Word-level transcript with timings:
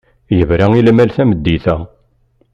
Yebra 0.37 0.65
i 0.73 0.81
lmal 0.87 1.09
tameddit-a. 1.15 1.75